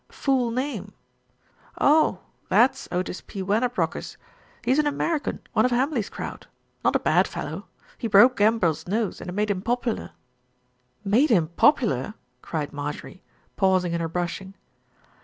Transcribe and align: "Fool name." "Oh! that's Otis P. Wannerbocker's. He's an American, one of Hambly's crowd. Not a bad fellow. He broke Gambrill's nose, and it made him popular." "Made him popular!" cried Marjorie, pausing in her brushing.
"Fool 0.09 0.49
name." 0.49 0.93
"Oh! 1.79 2.21
that's 2.49 2.87
Otis 2.91 3.21
P. 3.21 3.43
Wannerbocker's. 3.43 4.17
He's 4.63 4.79
an 4.79 4.87
American, 4.87 5.41
one 5.53 5.63
of 5.63 5.69
Hambly's 5.69 6.09
crowd. 6.09 6.47
Not 6.83 6.95
a 6.95 6.99
bad 6.99 7.27
fellow. 7.27 7.67
He 7.99 8.07
broke 8.07 8.35
Gambrill's 8.37 8.87
nose, 8.87 9.21
and 9.21 9.29
it 9.29 9.33
made 9.33 9.51
him 9.51 9.61
popular." 9.61 10.13
"Made 11.05 11.29
him 11.29 11.49
popular!" 11.49 12.15
cried 12.41 12.73
Marjorie, 12.73 13.21
pausing 13.57 13.93
in 13.93 14.01
her 14.01 14.09
brushing. 14.09 14.55